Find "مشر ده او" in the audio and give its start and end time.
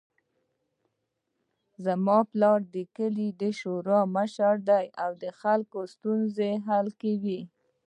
4.15-5.11